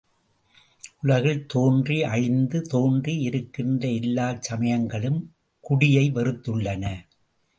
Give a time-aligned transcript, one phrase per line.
[1.01, 5.19] உலகில் தோன்றி அழிந்த, தோன்றி இருக்கின்ற எல்லாச் சமயங்களும்
[5.63, 6.85] குடியை வெறுத்துள்ளன.